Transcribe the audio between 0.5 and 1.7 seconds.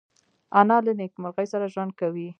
انا له نیکمرغۍ سره